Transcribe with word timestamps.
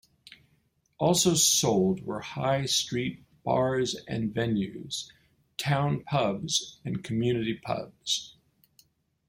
Also 0.97 1.35
sold 1.35 2.03
were 2.03 2.21
High 2.21 2.65
Street 2.65 3.23
Bars 3.43 3.93
and 4.07 4.33
Venues, 4.33 5.11
Town 5.59 6.03
Pubs 6.03 6.79
and 6.83 7.03
Community 7.03 7.53
Pubs. 7.63 8.35